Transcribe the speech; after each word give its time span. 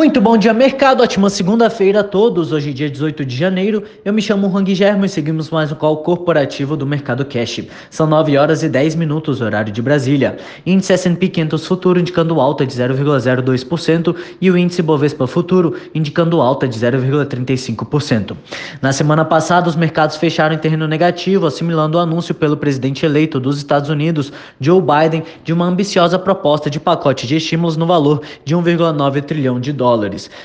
Muito 0.00 0.18
bom 0.18 0.38
dia, 0.38 0.54
mercado. 0.54 1.02
Ótima 1.02 1.28
segunda-feira 1.28 2.00
a 2.00 2.02
todos. 2.02 2.52
Hoje, 2.52 2.72
dia 2.72 2.88
18 2.88 3.22
de 3.22 3.36
janeiro. 3.36 3.82
Eu 4.02 4.14
me 4.14 4.22
chamo 4.22 4.46
Hang 4.46 4.74
Germo 4.74 5.04
e 5.04 5.08
seguimos 5.10 5.50
mais 5.50 5.70
um 5.70 5.74
call 5.74 5.98
corporativo 5.98 6.74
do 6.74 6.86
Mercado 6.86 7.22
Cash. 7.22 7.64
São 7.90 8.06
9 8.06 8.38
horas 8.38 8.62
e 8.62 8.68
10 8.70 8.94
minutos, 8.94 9.42
horário 9.42 9.70
de 9.70 9.82
Brasília. 9.82 10.38
Índice 10.64 10.94
S&P 10.94 11.28
500 11.28 11.66
Futuro 11.66 12.00
indicando 12.00 12.40
alta 12.40 12.64
de 12.64 12.72
0,02% 12.72 14.16
e 14.40 14.50
o 14.50 14.56
índice 14.56 14.80
Bovespa 14.80 15.26
Futuro 15.26 15.74
indicando 15.94 16.40
alta 16.40 16.66
de 16.66 16.78
0,35%. 16.78 18.34
Na 18.80 18.94
semana 18.94 19.26
passada, 19.26 19.68
os 19.68 19.76
mercados 19.76 20.16
fecharam 20.16 20.54
em 20.54 20.58
terreno 20.58 20.88
negativo, 20.88 21.44
assimilando 21.44 21.98
o 21.98 22.00
anúncio 22.00 22.34
pelo 22.34 22.56
presidente 22.56 23.04
eleito 23.04 23.38
dos 23.38 23.58
Estados 23.58 23.90
Unidos, 23.90 24.32
Joe 24.58 24.80
Biden, 24.80 25.24
de 25.44 25.52
uma 25.52 25.66
ambiciosa 25.66 26.18
proposta 26.18 26.70
de 26.70 26.80
pacote 26.80 27.26
de 27.26 27.36
estímulos 27.36 27.76
no 27.76 27.84
valor 27.84 28.22
de 28.46 28.56
1,9 28.56 29.20
trilhão 29.20 29.60
de 29.60 29.74
dólares, 29.74 29.89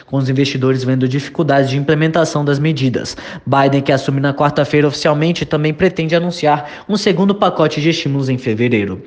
com 0.06 0.18
os 0.18 0.30
investidores 0.30 0.84
vendo 0.84 1.08
dificuldades 1.08 1.70
de 1.70 1.78
implementação 1.78 2.44
das 2.44 2.60
medidas. 2.60 3.16
Biden, 3.46 3.82
que 3.82 3.92
assume 3.92 4.20
na 4.20 4.34
quarta-feira 4.34 4.88
oficialmente, 4.88 5.46
também 5.46 5.74
pretende 5.74 6.16
anunciar 6.16 6.86
um 6.88 6.98
segundo 6.98 7.36
pacote 7.36 7.82
de 7.82 7.90
estímulos 7.90 8.30
em 8.30 8.38
fevereiro. 8.38 9.02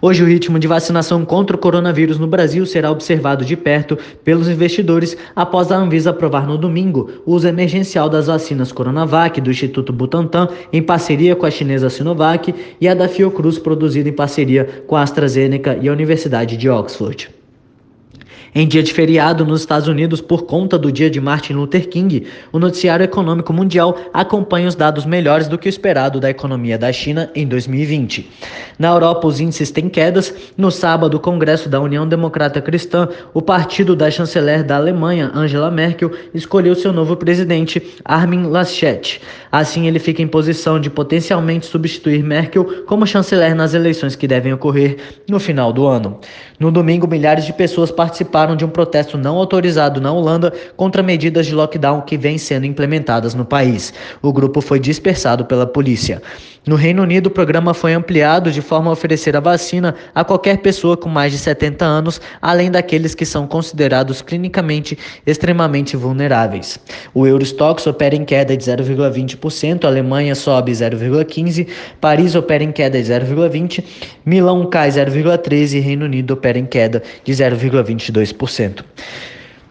Hoje, 0.00 0.22
o 0.22 0.26
ritmo 0.26 0.58
de 0.58 0.66
vacinação 0.66 1.24
contra 1.24 1.56
o 1.56 1.58
coronavírus 1.58 2.18
no 2.18 2.26
Brasil 2.26 2.66
será 2.66 2.90
observado 2.90 3.44
de 3.44 3.56
perto 3.56 3.98
pelos 4.24 4.48
investidores 4.48 5.16
após 5.34 5.70
a 5.70 5.76
Anvisa 5.76 6.10
aprovar 6.10 6.46
no 6.46 6.58
domingo 6.58 7.22
o 7.24 7.34
uso 7.34 7.48
emergencial 7.48 8.08
das 8.08 8.26
vacinas 8.26 8.72
Coronavac 8.72 9.40
do 9.40 9.50
Instituto 9.50 9.92
Butantan 9.92 10.48
em 10.72 10.82
parceria 10.82 11.36
com 11.36 11.46
a 11.46 11.50
chinesa 11.50 11.90
Sinovac 11.90 12.54
e 12.80 12.88
a 12.88 12.94
da 12.94 13.08
Fiocruz 13.08 13.58
produzida 13.58 14.08
em 14.08 14.12
parceria 14.12 14.84
com 14.86 14.96
a 14.96 15.02
AstraZeneca 15.02 15.78
e 15.80 15.88
a 15.88 15.92
Universidade 15.92 16.56
de 16.56 16.68
Oxford. 16.68 17.35
Em 18.58 18.66
dia 18.66 18.82
de 18.82 18.90
feriado 18.90 19.44
nos 19.44 19.60
Estados 19.60 19.86
Unidos 19.86 20.22
por 20.22 20.44
conta 20.44 20.78
do 20.78 20.90
dia 20.90 21.10
de 21.10 21.20
Martin 21.20 21.52
Luther 21.52 21.90
King, 21.90 22.26
o 22.50 22.58
noticiário 22.58 23.04
econômico 23.04 23.52
mundial 23.52 23.98
acompanha 24.14 24.66
os 24.66 24.74
dados 24.74 25.04
melhores 25.04 25.46
do 25.46 25.58
que 25.58 25.68
o 25.68 25.68
esperado 25.68 26.18
da 26.18 26.30
economia 26.30 26.78
da 26.78 26.90
China 26.90 27.30
em 27.34 27.46
2020. 27.46 28.30
Na 28.78 28.88
Europa, 28.88 29.26
os 29.26 29.40
índices 29.40 29.70
têm 29.70 29.90
quedas. 29.90 30.32
No 30.56 30.70
sábado, 30.70 31.18
o 31.18 31.20
Congresso 31.20 31.68
da 31.68 31.78
União 31.78 32.08
Democrata 32.08 32.62
Cristã, 32.62 33.10
o 33.34 33.42
partido 33.42 33.94
da 33.94 34.10
chanceler 34.10 34.64
da 34.64 34.76
Alemanha, 34.76 35.30
Angela 35.34 35.70
Merkel, 35.70 36.10
escolheu 36.32 36.74
seu 36.74 36.94
novo 36.94 37.14
presidente, 37.14 37.82
Armin 38.06 38.46
Laschet. 38.46 39.20
Assim, 39.52 39.86
ele 39.86 39.98
fica 39.98 40.22
em 40.22 40.26
posição 40.26 40.80
de 40.80 40.88
potencialmente 40.88 41.66
substituir 41.66 42.22
Merkel 42.22 42.84
como 42.86 43.06
chanceler 43.06 43.54
nas 43.54 43.74
eleições 43.74 44.16
que 44.16 44.26
devem 44.26 44.54
ocorrer 44.54 44.96
no 45.28 45.38
final 45.38 45.74
do 45.74 45.86
ano. 45.86 46.18
No 46.58 46.72
domingo, 46.72 47.06
milhares 47.06 47.44
de 47.44 47.52
pessoas 47.52 47.90
participaram 47.90 48.45
participaram 48.46 48.56
de 48.56 48.64
um 48.64 48.68
protesto 48.68 49.18
não 49.18 49.36
autorizado 49.36 50.00
na 50.00 50.12
Holanda 50.12 50.52
contra 50.76 51.02
medidas 51.02 51.46
de 51.46 51.54
lockdown 51.54 52.02
que 52.02 52.16
vêm 52.16 52.38
sendo 52.38 52.64
implementadas 52.64 53.34
no 53.34 53.44
país. 53.44 53.92
O 54.22 54.32
grupo 54.32 54.60
foi 54.60 54.78
dispersado 54.78 55.44
pela 55.44 55.66
polícia. 55.66 56.22
No 56.66 56.74
Reino 56.74 57.04
Unido, 57.04 57.28
o 57.28 57.30
programa 57.30 57.72
foi 57.72 57.92
ampliado 57.92 58.50
de 58.50 58.60
forma 58.60 58.90
a 58.90 58.92
oferecer 58.92 59.36
a 59.36 59.40
vacina 59.40 59.94
a 60.12 60.24
qualquer 60.24 60.58
pessoa 60.58 60.96
com 60.96 61.08
mais 61.08 61.30
de 61.30 61.38
70 61.38 61.84
anos, 61.84 62.20
além 62.42 62.72
daqueles 62.72 63.14
que 63.14 63.24
são 63.24 63.46
considerados 63.46 64.20
clinicamente 64.20 64.98
extremamente 65.24 65.96
vulneráveis. 65.96 66.76
O 67.14 67.24
Eurostox 67.24 67.86
opera 67.86 68.16
em 68.16 68.24
queda 68.24 68.56
de 68.56 68.64
0,20%, 68.64 69.84
a 69.84 69.86
Alemanha 69.86 70.34
sobe 70.34 70.72
0,15%, 70.72 71.68
Paris 72.00 72.34
opera 72.34 72.64
em 72.64 72.72
queda 72.72 73.00
de 73.00 73.12
0,20%, 73.12 73.84
Milão 74.24 74.66
cai 74.66 74.90
0,13% 74.90 75.72
e 75.72 75.78
Reino 75.78 76.04
Unido 76.04 76.32
opera 76.32 76.58
em 76.58 76.66
queda 76.66 77.00
de 77.22 77.32
0,22%. 77.32 78.82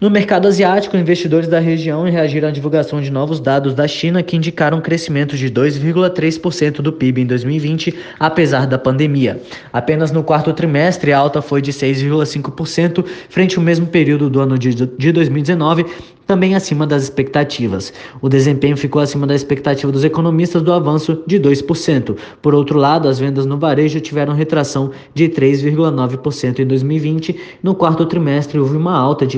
No 0.05 0.11
mercado 0.11 0.47
asiático, 0.47 0.95
investidores 0.95 1.49
da 1.49 1.57
região 1.57 2.03
reagiram 2.03 2.49
à 2.49 2.51
divulgação 2.51 3.01
de 3.01 3.09
novos 3.09 3.39
dados 3.39 3.73
da 3.73 3.87
China 3.87 4.21
que 4.21 4.37
indicaram 4.37 4.77
um 4.77 4.81
crescimento 4.81 5.35
de 5.35 5.49
2,3% 5.49 6.73
do 6.73 6.93
PIB 6.93 7.21
em 7.21 7.25
2020, 7.25 7.97
apesar 8.19 8.67
da 8.67 8.77
pandemia. 8.77 9.41
Apenas 9.73 10.11
no 10.11 10.23
quarto 10.23 10.53
trimestre, 10.53 11.11
a 11.11 11.17
alta 11.17 11.41
foi 11.41 11.59
de 11.59 11.73
6,5% 11.73 13.03
frente 13.29 13.57
ao 13.57 13.63
mesmo 13.63 13.87
período 13.87 14.29
do 14.29 14.39
ano 14.39 14.59
de 14.59 15.11
2019, 15.11 15.87
também 16.27 16.55
acima 16.55 16.87
das 16.87 17.03
expectativas. 17.03 17.93
O 18.21 18.27
desempenho 18.27 18.75
ficou 18.75 19.01
acima 19.01 19.27
da 19.27 19.35
expectativa 19.35 19.91
dos 19.91 20.03
economistas 20.03 20.61
do 20.61 20.73
avanço 20.73 21.21
de 21.25 21.39
2%. 21.39 22.17
Por 22.41 22.55
outro 22.55 22.79
lado, 22.79 23.07
as 23.07 23.19
vendas 23.19 23.45
no 23.45 23.57
varejo 23.57 23.99
tiveram 23.99 24.33
retração 24.33 24.91
de 25.13 25.29
3,9% 25.29 26.59
em 26.59 26.65
2020. 26.65 27.39
No 27.61 27.75
quarto 27.75 28.05
trimestre, 28.05 28.59
houve 28.59 28.75
uma 28.75 28.97
alta 28.97 29.25
de 29.25 29.37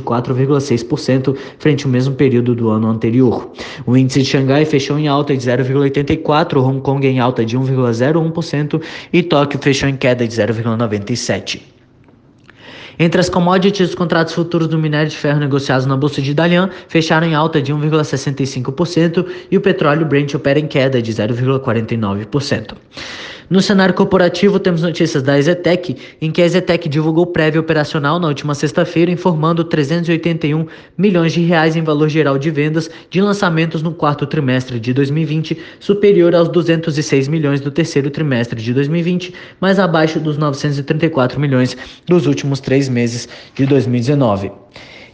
4,6% 0.57 1.35
frente 1.59 1.85
ao 1.85 1.91
mesmo 1.91 2.15
período 2.15 2.53
do 2.55 2.69
ano 2.69 2.87
anterior. 2.87 3.51
O 3.85 3.95
índice 3.95 4.21
de 4.21 4.29
Xangai 4.29 4.65
fechou 4.65 4.97
em 4.97 5.07
alta 5.07 5.35
de 5.35 5.43
0,84%, 5.43 6.63
Hong 6.63 6.81
Kong 6.81 7.07
em 7.07 7.19
alta 7.19 7.45
de 7.45 7.57
1,01% 7.57 8.81
e 9.11 9.23
Tóquio 9.23 9.59
fechou 9.61 9.89
em 9.89 9.95
queda 9.95 10.27
de 10.27 10.33
0,97%. 10.33 11.61
Entre 12.99 13.21
as 13.21 13.29
commodities, 13.29 13.89
os 13.89 13.95
contratos 13.95 14.33
futuros 14.33 14.67
do 14.67 14.79
minério 14.79 15.07
de 15.07 15.15
ferro 15.15 15.39
negociados 15.39 15.85
na 15.85 15.95
bolsa 15.95 16.19
de 16.19 16.33
Dalian 16.33 16.69
fecharam 16.87 17.27
em 17.27 17.35
alta 17.35 17.61
de 17.61 17.71
1,65% 17.71 19.25
e 19.51 19.57
o 19.57 19.61
petróleo 19.61 20.03
Brent 20.03 20.33
opera 20.33 20.57
em 20.57 20.65
queda 20.65 20.99
de 20.99 21.13
0,49%. 21.13 22.73
No 23.49 23.61
cenário 23.61 23.95
corporativo, 23.95 24.59
temos 24.59 24.81
notícias 24.81 25.23
da 25.23 25.39
Ezetec, 25.39 25.95
em 26.19 26.29
que 26.31 26.41
a 26.41 26.45
Ezetec 26.45 26.89
divulgou 26.89 27.25
prévio 27.25 27.61
operacional 27.61 28.19
na 28.19 28.27
última 28.27 28.53
sexta-feira, 28.53 29.09
informando 29.09 29.63
381 29.63 30.67
milhões 30.97 31.31
de 31.31 31.39
reais 31.39 31.77
em 31.77 31.81
valor 31.81 32.09
geral 32.09 32.37
de 32.37 32.51
vendas 32.51 32.89
de 33.09 33.21
lançamentos 33.21 33.81
no 33.81 33.93
quarto 33.93 34.27
trimestre 34.27 34.81
de 34.81 34.93
2020, 34.93 35.57
superior 35.79 36.35
aos 36.35 36.49
206 36.49 37.29
milhões 37.29 37.61
do 37.61 37.71
terceiro 37.71 38.09
trimestre 38.09 38.61
de 38.61 38.73
2020, 38.73 39.33
mas 39.61 39.79
abaixo 39.79 40.19
dos 40.19 40.37
934 40.37 41.39
milhões 41.39 41.77
dos 42.05 42.27
últimos 42.27 42.59
três 42.59 42.89
meses 42.89 43.29
de 43.55 43.65
2019. 43.65 44.51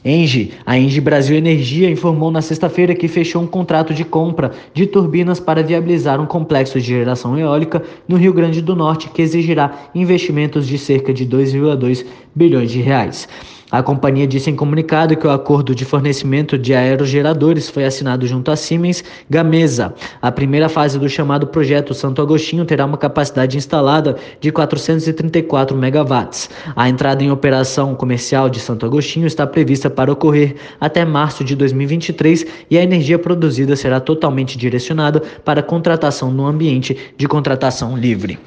Engie, 0.06 0.52
a 0.66 0.78
Engie 0.78 1.00
Brasil 1.00 1.38
Energia 1.38 1.90
informou 1.90 2.30
na 2.30 2.42
sexta-feira 2.42 2.94
que 2.94 3.08
fechou 3.08 3.42
um 3.42 3.48
contrato 3.48 3.94
de 3.94 4.04
compra 4.04 4.52
de 4.74 4.86
turbinas 4.86 5.40
para 5.40 5.64
viabilizar 5.64 6.20
um 6.20 6.26
complexo 6.26 6.78
de 6.80 6.88
geração 6.88 7.38
eólica 7.38 7.82
no 8.06 8.18
Rio 8.18 8.34
Grande 8.34 8.62
do 8.62 8.76
Norte 8.76 9.10
que 9.10 9.22
exigirá 9.22 9.90
investimentos 9.96 10.68
de 10.68 10.78
cerca 10.78 11.14
de 11.14 11.26
2,2 11.26 12.06
bilhões 12.36 12.70
de 12.70 12.82
reais. 12.82 13.30
A 13.74 13.82
companhia 13.82 14.28
disse 14.28 14.52
em 14.52 14.56
comunicado 14.56 15.18
que 15.18 15.26
o 15.26 15.32
acordo 15.32 15.74
de 15.74 15.84
fornecimento 15.84 16.60
de 16.60 16.76
aerogeradores 16.76 17.72
foi 17.72 17.86
assinado 17.86 18.28
junto 18.28 18.52
à 18.52 18.56
Siemens 18.56 19.04
Gamesa. 19.28 19.96
A 20.22 20.32
primeira 20.32 20.70
fase 20.70 21.00
do 21.00 21.10
chamado 21.10 21.48
projeto 21.48 21.92
Santo 21.92 22.22
Agostinho 22.22 22.66
terá 22.66 22.86
uma 22.86 23.00
capacidade 23.00 23.58
instalada 23.58 24.16
de 24.40 24.52
434 24.52 25.76
megawatts. 25.76 26.52
A 26.76 26.88
entrada 26.88 27.24
em 27.24 27.32
operação 27.32 27.96
comercial 27.96 28.48
de 28.48 28.60
Santo 28.60 28.86
Agostinho 28.86 29.26
está 29.26 29.48
prevista 29.48 29.90
para 29.90 30.12
ocorrer 30.12 30.56
até 30.80 31.04
março 31.04 31.44
de 31.44 31.56
2023 31.56 32.46
e 32.70 32.78
a 32.78 32.84
energia 32.84 33.18
produzida 33.18 33.76
será 33.76 34.00
totalmente 34.00 34.56
direcionada 34.56 35.20
para 35.44 35.64
contratação 35.64 36.30
no 36.30 36.46
ambiente 36.46 36.96
de 37.18 37.28
contratação 37.28 37.98
livre. 37.98 38.38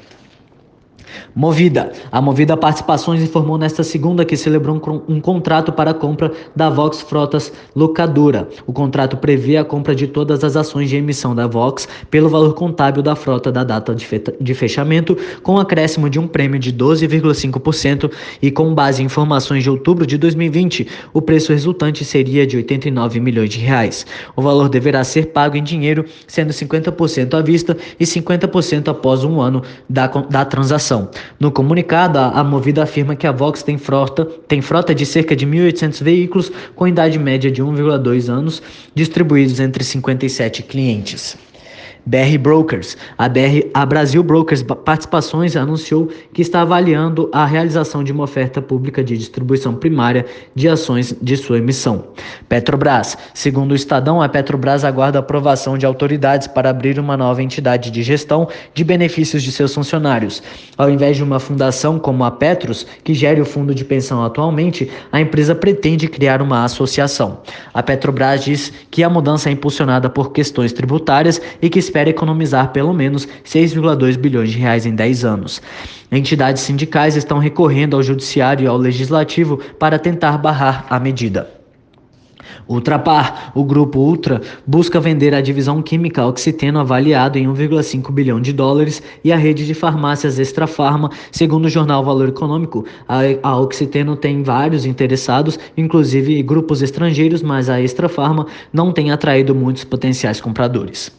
Movida. 1.35 1.91
A 2.11 2.21
Movida 2.21 2.55
Participações 2.55 3.21
informou 3.21 3.57
nesta 3.57 3.83
segunda 3.83 4.23
que 4.23 4.37
celebrou 4.37 4.81
um, 5.07 5.19
contrato 5.19 5.71
para 5.71 5.91
a 5.91 5.93
compra 5.93 6.31
da 6.55 6.69
Vox 6.69 7.01
Frotas 7.01 7.51
Locadora. 7.75 8.47
O 8.65 8.73
contrato 8.73 9.17
prevê 9.17 9.57
a 9.57 9.65
compra 9.65 9.95
de 9.95 10.07
todas 10.07 10.43
as 10.43 10.55
ações 10.55 10.89
de 10.89 10.95
emissão 10.95 11.35
da 11.35 11.47
Vox 11.47 11.87
pelo 12.09 12.29
valor 12.29 12.53
contábil 12.53 13.01
da 13.01 13.15
frota 13.15 13.51
da 13.51 13.63
data 13.63 13.95
de 13.95 14.53
fechamento, 14.53 15.17
com 15.43 15.57
acréscimo 15.57 16.09
de 16.09 16.19
um 16.19 16.27
prêmio 16.27 16.59
de 16.59 16.71
12,5% 16.71 18.11
e 18.41 18.51
com 18.51 18.73
base 18.73 19.01
em 19.01 19.07
informações 19.07 19.63
de 19.63 19.69
outubro 19.69 20.05
de 20.05 20.17
2020, 20.17 20.87
o 21.13 21.21
preço 21.21 21.51
resultante 21.51 22.05
seria 22.05 22.45
de 22.45 22.57
89 22.57 23.19
milhões 23.19 23.49
de 23.49 23.59
reais. 23.59 24.05
O 24.35 24.41
valor 24.41 24.69
deverá 24.69 25.03
ser 25.03 25.27
pago 25.27 25.57
em 25.57 25.63
dinheiro, 25.63 26.05
sendo 26.27 26.51
50% 26.53 27.33
à 27.33 27.41
vista 27.41 27.75
e 27.99 28.05
50% 28.05 28.89
após 28.89 29.23
um 29.23 29.41
ano 29.41 29.63
da, 29.89 30.07
da 30.07 30.45
transação. 30.45 31.06
No 31.39 31.51
comunicado, 31.51 32.19
a 32.19 32.43
Movida 32.43 32.83
afirma 32.83 33.15
que 33.15 33.27
a 33.27 33.31
Vox 33.31 33.63
tem 33.63 33.77
frota, 33.77 34.25
tem 34.47 34.61
frota 34.61 34.93
de 34.93 35.05
cerca 35.05 35.35
de 35.35 35.45
1.800 35.45 36.03
veículos 36.03 36.51
com 36.75 36.87
idade 36.87 37.17
média 37.17 37.51
de 37.51 37.63
1,2 37.63 38.29
anos, 38.29 38.61
distribuídos 38.93 39.59
entre 39.59 39.83
57 39.83 40.63
clientes. 40.63 41.37
BR 42.07 42.37
Brokers. 42.39 42.95
A, 43.17 43.27
BR, 43.27 43.67
a 43.73 43.85
Brasil 43.85 44.23
Brokers 44.23 44.63
Participações 44.63 45.57
anunciou 45.57 46.07
que 46.31 46.41
está 46.41 46.61
avaliando 46.61 47.29
a 47.33 47.45
realização 47.45 48.01
de 48.01 48.13
uma 48.13 48.23
oferta 48.23 48.61
pública 48.61 49.03
de 49.03 49.17
distribuição 49.17 49.75
primária 49.75 50.25
de 50.55 50.69
ações 50.69 51.13
de 51.21 51.35
sua 51.35 51.57
emissão. 51.57 52.05
Petrobras. 52.47 53.17
Segundo 53.33 53.73
o 53.73 53.75
Estadão, 53.75 54.21
a 54.21 54.29
Petrobras 54.29 54.85
aguarda 54.85 55.19
aprovação 55.19 55.77
de 55.77 55.85
autoridades 55.85 56.47
para 56.47 56.69
abrir 56.69 56.97
uma 56.97 57.17
nova 57.17 57.43
entidade 57.43 57.91
de 57.91 58.01
gestão 58.01 58.47
de 58.73 58.85
benefícios 58.85 59.43
de 59.43 59.51
seus 59.51 59.73
funcionários. 59.73 60.41
Ao 60.77 60.89
invés 60.89 61.17
de 61.17 61.23
uma 61.23 61.41
fundação 61.41 61.99
como 61.99 62.23
a 62.23 62.31
Petros, 62.31 62.87
que 63.03 63.13
gere 63.13 63.41
o 63.41 63.45
fundo 63.45 63.75
de 63.75 63.83
pensão 63.83 64.23
atualmente, 64.23 64.89
a 65.11 65.19
empresa 65.19 65.53
pretende 65.53 66.07
criar 66.07 66.41
uma 66.41 66.63
associação. 66.63 67.41
A 67.73 67.83
Petrobras 67.83 68.45
diz 68.45 68.71
que 68.89 69.03
a 69.03 69.09
mudança 69.09 69.49
é 69.49 69.51
impulsionada 69.51 70.09
por 70.09 70.31
questões 70.31 70.71
tributárias 70.71 71.41
e 71.61 71.69
que 71.69 71.79
espera 71.79 71.96
economizar 72.05 72.73
pelo 72.73 72.93
menos 72.93 73.25
6,2 73.45 74.17
bilhões 74.17 74.51
de 74.51 74.59
reais 74.59 74.85
em 74.85 74.93
10 74.93 75.23
anos. 75.23 75.61
Entidades 76.11 76.61
sindicais 76.61 77.15
estão 77.15 77.39
recorrendo 77.39 77.95
ao 77.95 78.03
judiciário 78.03 78.65
e 78.65 78.67
ao 78.67 78.77
legislativo 78.77 79.57
para 79.79 79.97
tentar 79.97 80.37
barrar 80.37 80.85
a 80.89 80.99
medida. 80.99 81.57
Ultrapar, 82.67 83.51
o 83.55 83.63
grupo 83.63 83.99
Ultra 83.99 84.41
busca 84.65 84.99
vender 84.99 85.33
a 85.33 85.39
divisão 85.39 85.81
química 85.81 86.25
Oxiteno 86.25 86.79
avaliado 86.79 87.37
em 87.37 87.47
1,5 87.47 88.11
bilhão 88.11 88.41
de 88.41 88.51
dólares 88.51 89.01
e 89.23 89.31
a 89.31 89.37
rede 89.37 89.65
de 89.65 89.73
farmácias 89.73 90.37
Extra 90.37 90.67
Farma, 90.67 91.09
segundo 91.31 91.65
o 91.65 91.69
jornal 91.69 92.03
Valor 92.03 92.27
Econômico. 92.27 92.85
A, 93.07 93.19
a 93.41 93.57
Oxiteno 93.57 94.17
tem 94.17 94.43
vários 94.43 94.85
interessados, 94.85 95.57
inclusive 95.77 96.43
grupos 96.43 96.81
estrangeiros, 96.81 97.41
mas 97.41 97.69
a 97.69 97.81
Extra 97.81 98.09
Farma 98.09 98.47
não 98.73 98.91
tem 98.91 99.11
atraído 99.11 99.55
muitos 99.55 99.85
potenciais 99.85 100.41
compradores. 100.41 101.09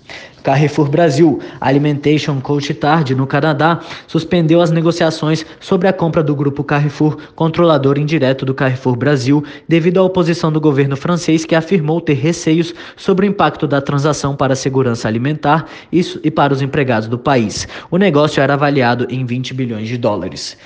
Carrefour 0.43 0.89
Brasil, 0.89 1.41
Alimentation 1.61 2.41
Coach 2.41 2.73
Tarde, 2.75 3.15
no 3.15 3.27
Canadá, 3.27 3.81
suspendeu 4.07 4.61
as 4.61 4.71
negociações 4.71 5.45
sobre 5.61 5.89
a 5.89 5.93
compra 5.93 6.23
do 6.23 6.35
grupo 6.35 6.65
Carrefour, 6.65 7.17
controlador 7.35 7.99
indireto 7.99 8.45
do 8.45 8.55
Carrefour 8.55 8.97
Brasil, 8.97 9.45
devido 9.69 9.99
à 9.99 10.03
oposição 10.03 10.51
do 10.51 10.61
governo 10.61 10.97
francês 10.97 11.45
que 11.45 11.55
afirmou 11.55 12.01
ter 12.01 12.15
receios 12.15 12.75
sobre 12.97 13.27
o 13.27 13.29
impacto 13.29 13.67
da 13.67 13.81
transação 13.81 14.35
para 14.35 14.53
a 14.53 14.57
segurança 14.57 15.09
alimentar 15.09 15.67
e 15.93 16.31
para 16.31 16.53
os 16.53 16.63
empregados 16.63 17.09
do 17.09 17.19
país. 17.19 17.67
O 17.91 17.97
negócio 17.97 18.43
era 18.43 18.55
avaliado 18.55 19.07
em 19.11 19.25
20 19.25 19.55
bilhões 19.55 19.89
de 19.89 19.97
dólares. 19.97 20.57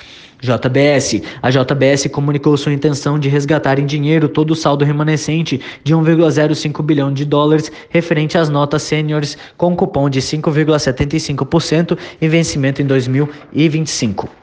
JBS. 0.42 1.22
A 1.40 1.50
JBS 1.50 2.08
comunicou 2.08 2.56
sua 2.56 2.72
intenção 2.72 3.18
de 3.18 3.28
resgatar 3.28 3.78
em 3.78 3.86
dinheiro 3.86 4.28
todo 4.28 4.50
o 4.50 4.56
saldo 4.56 4.84
remanescente 4.84 5.60
de 5.84 5.94
1,05 5.94 6.82
bilhão 6.82 7.12
de 7.12 7.24
dólares 7.24 7.70
referente 7.88 8.36
às 8.36 8.48
notas 8.48 8.82
sêniores 8.82 9.38
com 9.56 9.76
cupom 9.76 10.10
de 10.10 10.20
5,75% 10.20 11.96
e 12.20 12.28
vencimento 12.28 12.82
em 12.82 12.86
2025. 12.86 14.41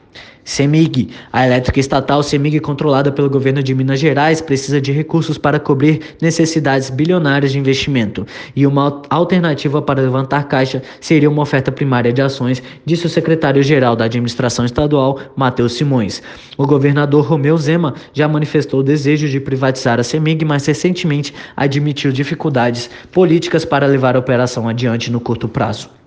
CEMIG. 0.50 1.10
A 1.32 1.46
elétrica 1.46 1.78
estatal 1.78 2.24
CEMIG, 2.24 2.58
controlada 2.58 3.12
pelo 3.12 3.30
governo 3.30 3.62
de 3.62 3.72
Minas 3.72 4.00
Gerais, 4.00 4.40
precisa 4.40 4.80
de 4.80 4.90
recursos 4.90 5.38
para 5.38 5.60
cobrir 5.60 6.00
necessidades 6.20 6.90
bilionárias 6.90 7.52
de 7.52 7.58
investimento. 7.60 8.26
E 8.56 8.66
uma 8.66 9.00
alternativa 9.08 9.80
para 9.80 10.02
levantar 10.02 10.48
caixa 10.48 10.82
seria 11.00 11.30
uma 11.30 11.42
oferta 11.42 11.70
primária 11.70 12.12
de 12.12 12.20
ações, 12.20 12.60
disse 12.84 13.06
o 13.06 13.08
secretário-geral 13.08 13.94
da 13.94 14.06
administração 14.06 14.64
estadual, 14.64 15.20
Matheus 15.36 15.74
Simões. 15.74 16.20
O 16.58 16.66
governador 16.66 17.24
Romeu 17.24 17.56
Zema 17.56 17.94
já 18.12 18.26
manifestou 18.26 18.80
o 18.80 18.84
desejo 18.84 19.28
de 19.28 19.38
privatizar 19.38 20.00
a 20.00 20.02
CEMIG, 20.02 20.44
mas 20.44 20.66
recentemente 20.66 21.32
admitiu 21.56 22.10
dificuldades 22.10 22.90
políticas 23.12 23.64
para 23.64 23.86
levar 23.86 24.16
a 24.16 24.18
operação 24.18 24.68
adiante 24.68 25.12
no 25.12 25.20
curto 25.20 25.48
prazo. 25.48 25.99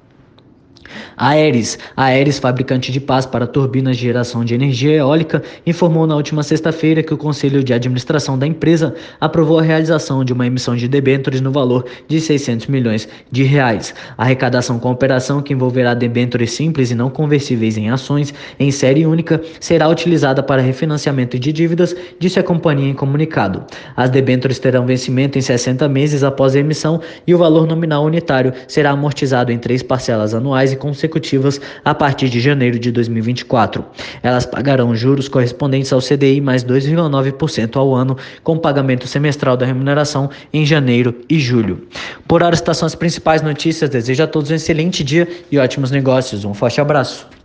Aeres, 1.18 1.78
Aeres, 1.96 2.40
fabricante 2.40 2.92
de 2.92 3.00
pás 3.00 3.26
para 3.26 3.48
turbinas 3.48 3.98
de 3.98 4.04
geração 4.04 4.44
de 4.44 4.54
energia 4.54 4.94
eólica, 4.94 5.42
informou 5.66 6.08
na 6.08 6.16
última 6.16 6.44
sexta-feira 6.44 7.04
que 7.04 7.14
o 7.14 7.18
Conselho 7.18 7.64
de 7.64 7.74
Administração 7.74 8.38
da 8.38 8.48
empresa 8.48 8.94
aprovou 9.20 9.60
a 9.60 9.62
realização 9.62 10.24
de 10.24 10.34
uma 10.34 10.48
emissão 10.48 10.76
de 10.76 10.88
debêntures 10.88 11.42
no 11.42 11.52
valor 11.52 11.86
de 12.08 12.20
600 12.20 12.68
milhões 12.68 13.08
de 13.32 13.44
reais. 13.44 13.94
A 14.18 14.24
arrecadação 14.24 14.80
com 14.80 14.90
a 14.90 14.92
operação, 14.92 15.42
que 15.42 15.54
envolverá 15.54 15.94
debêntures 15.94 16.52
simples 16.52 16.92
e 16.92 16.96
não 16.96 17.10
conversíveis 17.10 17.78
em 17.78 17.90
ações 17.90 18.34
em 18.60 18.72
série 18.72 19.06
única, 19.06 19.42
será 19.60 19.88
utilizada 19.88 20.42
para 20.42 20.62
refinanciamento 20.62 21.38
de 21.40 21.52
dívidas, 21.52 21.96
disse 22.20 22.40
a 22.40 22.44
companhia 22.44 22.90
em 22.90 22.94
comunicado. 22.94 23.64
As 23.96 24.10
debêntures 24.10 24.60
terão 24.60 24.86
vencimento 24.86 25.38
em 25.38 25.42
60 25.42 25.88
meses 25.90 26.24
após 26.24 26.56
a 26.56 26.60
emissão 26.60 27.02
e 27.26 27.34
o 27.34 27.38
valor 27.38 27.68
nominal 27.68 28.04
unitário 28.06 28.54
será 28.68 28.92
amortizado 28.92 29.52
em 29.52 29.58
três 29.58 29.84
parcelas 29.84 30.34
anuais 30.34 30.72
e 30.72 30.76
consecutivas 30.84 31.62
a 31.86 31.96
partir 31.96 32.28
de 32.28 32.42
janeiro 32.42 32.78
de 32.78 32.92
2024. 32.92 33.86
Elas 34.22 34.46
pagarão 34.46 34.94
juros 34.94 35.30
correspondentes 35.30 35.94
ao 35.94 36.02
CDI 36.02 36.42
mais 36.42 36.62
2,9% 36.62 37.78
ao 37.78 37.96
ano, 37.96 38.18
com 38.44 38.58
pagamento 38.58 39.08
semestral 39.08 39.56
da 39.56 39.66
remuneração 39.66 40.30
em 40.52 40.66
janeiro 40.66 41.16
e 41.30 41.40
julho. 41.40 41.88
Por 42.28 42.44
hora, 42.44 42.54
estas 42.54 42.78
são 42.78 42.86
as 42.86 42.96
principais 42.96 43.42
notícias. 43.42 43.90
Desejo 43.90 44.24
a 44.24 44.28
todos 44.28 44.52
um 44.52 44.56
excelente 44.56 45.06
dia 45.06 45.26
e 45.50 45.58
ótimos 45.58 45.90
negócios. 45.90 46.44
Um 46.44 46.54
forte 46.54 46.82
abraço. 46.82 47.43